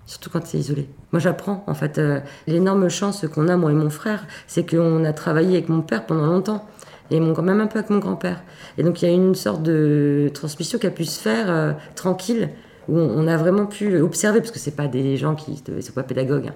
[0.07, 0.89] surtout quand c'est isolé.
[1.13, 1.99] Moi, j'apprends, en fait.
[1.99, 5.81] Euh, l'énorme chance qu'on a, moi et mon frère, c'est qu'on a travaillé avec mon
[5.81, 6.67] père pendant longtemps,
[7.11, 8.43] et mon, même un peu avec mon grand-père.
[8.79, 11.73] Et donc, il y a une sorte de transmission qui a pu se faire euh,
[11.95, 12.51] tranquille,
[12.89, 15.93] où on, a vraiment pu observer, parce que c'est pas des gens qui ne sont
[15.93, 16.49] pas pédagogues.
[16.49, 16.55] Hein.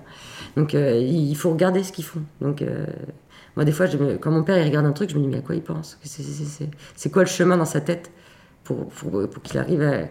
[0.56, 2.22] Donc, euh, il faut regarder ce qu'ils font.
[2.40, 2.64] Donc,
[3.54, 3.86] moi, des fois,
[4.20, 5.98] quand mon père il regarde un truc, je me dis, mais à quoi il pense?
[6.02, 8.10] C'est quoi le chemin dans sa tête?
[8.66, 10.08] Pour, qu'il arrive à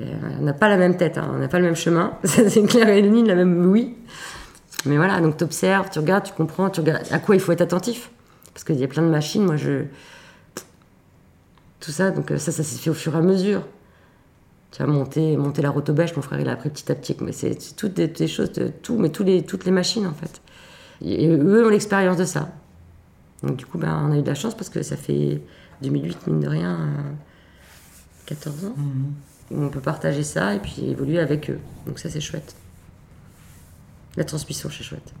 [0.00, 2.12] euh, on n'a pas la même tête, hein, on n'a pas le même chemin.
[2.24, 3.96] c'est clair et la même oui.
[4.86, 7.52] Mais voilà, donc tu observes, tu regardes, tu comprends, tu regardes à quoi il faut
[7.52, 8.10] être attentif?
[8.54, 9.84] Parce qu'il y a plein de machines, moi je.
[11.80, 13.62] Tout ça, donc euh, ça, ça s'est fait au fur et à mesure.
[14.70, 17.16] Tu as monté, monté la rotobèche, mon frère il a appris petit à petit.
[17.20, 20.42] Mais c'est toutes des, choses, tout, mais tous les, toutes les machines en fait.
[21.02, 22.50] Et eux ont l'expérience de ça.
[23.42, 25.40] Donc du coup, ben, on a eu de la chance parce que ça fait
[25.82, 26.78] 2008, mine de rien,
[28.28, 28.74] 14 ans.
[28.76, 29.12] Mmh
[29.50, 31.58] on peut partager ça et puis évoluer avec eux.
[31.86, 32.54] Donc ça, c'est chouette.
[34.16, 35.14] La transmission, c'est chouette,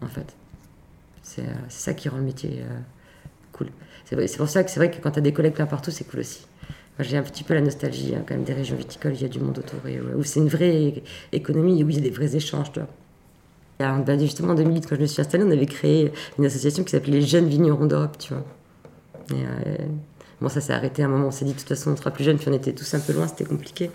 [0.00, 0.34] en fait.
[1.22, 2.78] C'est euh, ça qui rend le métier euh,
[3.52, 3.68] cool.
[4.06, 6.04] C'est pour ça que c'est vrai que quand tu as des collègues là partout, c'est
[6.04, 6.46] cool aussi.
[7.00, 9.28] j'ai un petit peu la nostalgie hein, quand même des régions viticoles, il y a
[9.28, 12.34] du monde autour, et, où c'est une vraie économie, où il y a des vrais
[12.34, 12.72] échanges.
[12.72, 12.88] Tu vois.
[13.78, 16.90] Ben, justement, en 2008, quand je me suis installée, on avait créé une association qui
[16.92, 18.44] s'appelait les Jeunes Vignerons d'Europe, tu vois.
[19.30, 19.76] Et, euh,
[20.40, 22.10] bon, ça s'est arrêté à un moment, on s'est dit, de toute façon, on sera
[22.10, 23.90] plus jeunes, puis on était tous un peu loin, c'était compliqué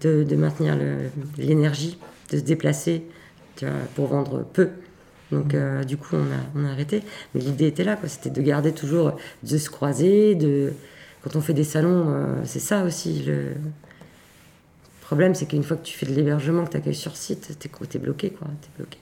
[0.00, 0.76] de, de maintenir
[1.36, 1.98] l'énergie,
[2.30, 3.04] de se déplacer,
[3.94, 4.70] pour vendre peu.
[5.32, 7.02] Donc, euh, du coup, on a, on a arrêté.
[7.34, 7.98] Mais l'idée était là.
[8.06, 10.72] C'était de garder toujours, de se croiser, de
[11.22, 13.22] quand on fait des salons, euh, c'est ça aussi.
[13.26, 13.52] Le
[15.02, 17.70] problème, c'est qu'une fois que tu fais de l'hébergement, que tu accueilles sur site, t'es
[17.94, 18.48] es bloqué, quoi.
[18.48, 18.98] Es bloqué.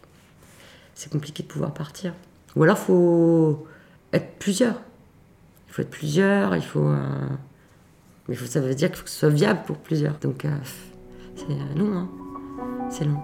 [0.95, 2.13] C'est compliqué de pouvoir partir.
[2.57, 3.67] Ou alors, faut
[4.13, 4.81] être plusieurs.
[5.69, 6.89] Il faut être plusieurs, il faut.
[6.89, 7.29] Euh,
[8.29, 10.19] mais ça veut dire qu'il faut que ce soit viable pour plusieurs.
[10.19, 10.51] Donc, euh,
[11.37, 12.09] c'est long, hein.
[12.91, 13.19] C'est long.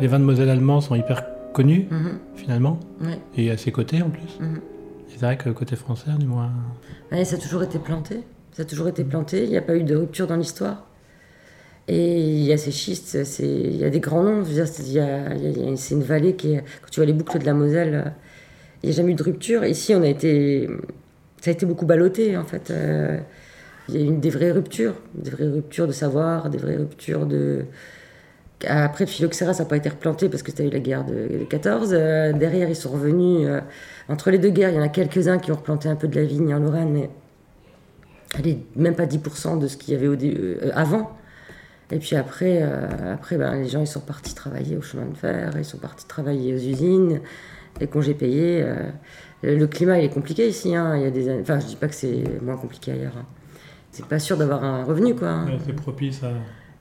[0.00, 2.18] Les vins de Moselle allemands sont hyper connus, mhm.
[2.34, 2.78] finalement,
[3.34, 4.38] et à ses côtés en plus.
[4.40, 4.60] Mhm.
[5.08, 6.50] C'est vrai que le côté français, du moins.
[7.10, 8.22] ça a toujours été planté.
[8.52, 9.44] Ça a toujours été planté.
[9.44, 10.86] Il n'y a pas eu de rupture dans l'histoire.
[11.88, 14.44] Et il y a ces schistes, il y a des grands noms.
[14.44, 16.56] C'est une vallée qui.
[16.56, 18.12] Quand tu vois les boucles de la Moselle,
[18.82, 19.64] il n'y a jamais eu de rupture.
[19.64, 20.68] Ici, on a été.
[21.40, 22.70] Ça a été beaucoup ballotté, en fait.
[22.70, 23.18] Euh,
[23.88, 24.94] il y a eu des vraies ruptures.
[25.14, 27.66] Des vraies ruptures de savoir, des vraies ruptures de
[28.66, 31.44] après, le ça n'a pas été replanté parce que tu as eu la guerre de,
[31.44, 31.90] 14.
[31.92, 33.46] Euh, derrière, ils sont revenus.
[33.46, 33.60] Euh,
[34.08, 36.16] entre les deux guerres, il y en a quelques-uns qui ont replanté un peu de
[36.18, 37.10] la vigne en Lorraine, mais
[38.38, 41.16] elle est même pas 10% de ce qu'il y avait euh, avant.
[41.90, 45.52] Et puis après, après ben, les gens ils sont partis travailler au chemin de fer,
[45.56, 47.20] ils sont partis travailler aux usines,
[47.80, 48.66] les congés payés.
[49.44, 50.74] le climat il est compliqué ici.
[50.74, 50.96] Hein.
[50.96, 53.16] Il y a des, enfin, je dis pas que c'est moins compliqué ailleurs.
[53.16, 53.26] Hein.
[53.92, 55.28] C'est pas sûr d'avoir un revenu quoi.
[55.28, 55.58] Hein.
[55.64, 56.32] c'est propice à.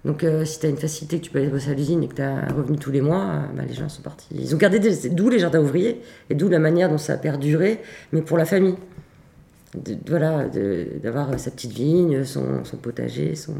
[0.05, 2.07] Donc, euh, si tu as une facilité, que tu peux aller bosser à l'usine et
[2.07, 4.27] que tu as un revenu tous les mois, euh, bah, les gens sont partis.
[4.31, 7.81] Ils ont gardé d'où les jardins ouvriers et d'où la manière dont ça a perduré,
[8.13, 8.75] mais pour la famille.
[10.07, 10.45] voilà,
[11.01, 13.55] d'avoir sa petite vigne, son, potager, son.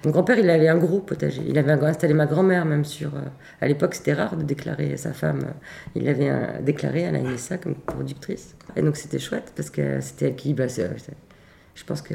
[0.00, 0.06] Euh.
[0.06, 1.42] Mon grand-père, il avait un gros potager.
[1.46, 3.12] Il avait installé ma grand-mère même sur.
[3.60, 5.54] à l'époque, c'était rare de déclarer sa femme.
[5.94, 6.32] Il l'avait
[6.62, 8.54] déclaré à la NSA comme productrice.
[8.76, 10.54] Et donc c'était chouette parce que c'était elle qui.
[10.54, 12.14] Bah, je pense que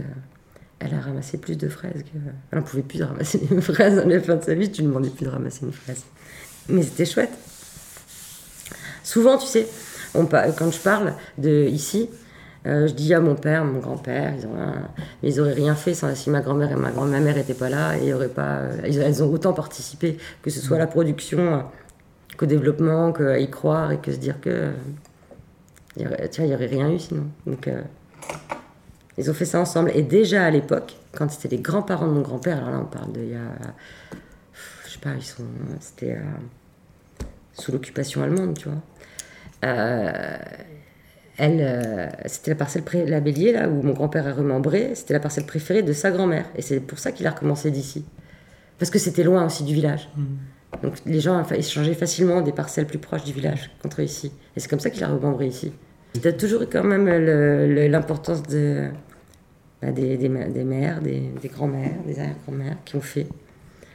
[0.79, 2.17] elle a ramassé plus de fraises que.
[2.51, 4.83] Elle n'en pouvait plus de ramasser des fraises à la fin de sa vie, tu
[4.83, 6.03] ne demandais plus de ramasser une fraise.
[6.69, 7.31] Mais c'était chouette.
[9.03, 9.67] Souvent, tu sais,
[10.13, 12.09] quand je parle de ici,
[12.65, 16.39] euh, je dis à mon père, mon grand-père, ils, ils auraient rien fait si ma
[16.39, 20.49] grand-mère et ma grand-mère n'étaient pas là, et auraient pas, elles ont autant participé, que
[20.49, 21.65] ce soit à la production,
[22.37, 24.71] qu'au développement, qu'à y croire, et que se dire que.
[25.97, 27.25] il n'y aurait rien eu sinon.
[27.45, 27.81] Donc, euh,
[29.17, 29.91] ils ont fait ça ensemble.
[29.93, 33.11] Et déjà à l'époque, quand c'était les grands-parents de mon grand-père, alors là on parle
[33.11, 33.39] de il y a.
[34.85, 35.43] Je sais pas, ils sont.
[35.81, 38.79] C'était euh, sous l'occupation allemande, tu vois.
[41.43, 44.91] Euh, elle, euh, c'était la parcelle pré la Bélier, là, où mon grand-père a remembré,
[44.95, 46.45] c'était la parcelle préférée de sa grand-mère.
[46.55, 48.05] Et c'est pour ça qu'il a recommencé d'ici.
[48.79, 50.09] Parce que c'était loin aussi du village.
[50.15, 50.23] Mmh.
[50.81, 54.31] Donc les gens échangeaient facilement des parcelles plus proches du village contre ici.
[54.55, 55.71] Et c'est comme ça qu'il a remembré ici.
[56.15, 58.89] Il a toujours eu quand même l'importance de,
[59.81, 63.27] bah, des, des, des, mères, des, des grands-mères, des arrière-grands-mères qui ont fait.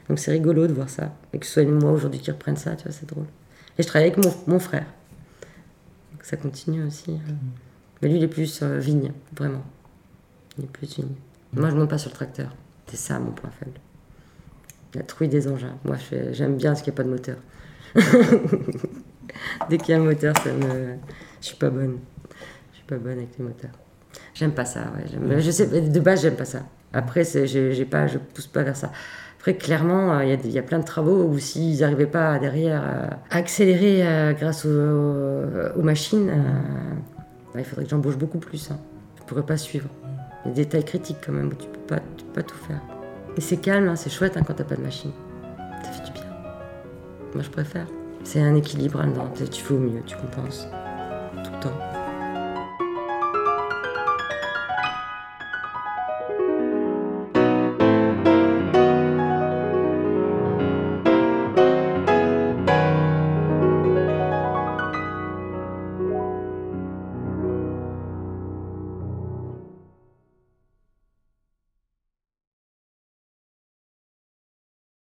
[0.09, 1.13] Donc c'est rigolo de voir ça.
[1.33, 3.27] Et que ce soit moi aujourd'hui qui reprenne ça, tu vois, c'est drôle.
[3.77, 4.87] Et je travaille avec mon, mon frère.
[6.29, 7.13] Ça continue aussi.
[7.13, 7.35] Hein.
[8.03, 9.65] Mais lui, il est plus euh, vigne, vraiment.
[10.59, 11.15] Il est plus vigne.
[11.55, 12.55] Moi, je monte pas sur le tracteur.
[12.87, 13.81] C'est ça mon point faible.
[14.93, 15.79] La trouille des engins.
[15.87, 15.97] Moi,
[16.33, 17.39] j'aime bien ce qu'il n'y a pas de moteur.
[19.71, 20.97] Dès qu'il y a un moteur, ça me
[21.41, 21.97] je suis pas bonne.
[22.73, 23.71] Je suis pas bonne avec les moteurs.
[24.35, 24.93] J'aime pas ça.
[24.99, 25.41] Ouais.
[25.41, 26.61] Je sais, de base, j'aime pas ça.
[26.93, 28.93] Après, j'ai pas, je pousse pas vers ça.
[29.55, 33.37] Clairement, euh, il y, a plein de travaux où s'ils n'arrivaient pas derrière euh, à
[33.37, 36.31] accélérer euh, grâce aux, machines,
[37.55, 38.71] bah, il faudrait que j'embauche beaucoup plus.
[38.71, 38.79] Hein.
[39.19, 39.89] Je pourrais pas suivre.
[40.45, 42.81] Il y a des détails critiques quand même où tu tu peux pas tout faire.
[43.37, 45.13] Et c'est calme, hein, c'est chouette hein, quand t'as pas de machine.
[45.83, 46.27] Ça fait du bien.
[47.35, 47.87] Moi, je préfère.
[48.25, 49.03] C'est un équilibre.
[49.51, 50.69] Tu fais au mieux, tu compenses.
[51.61, 51.88] と